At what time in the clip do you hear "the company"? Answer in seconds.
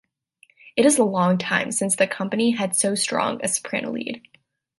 1.95-2.49